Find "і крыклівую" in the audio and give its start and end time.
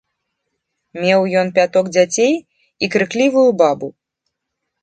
2.41-3.47